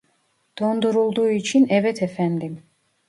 Dondurulduğu 0.59 1.29
için 1.29 1.67
evet 1.69 2.03
efendim 2.03 2.63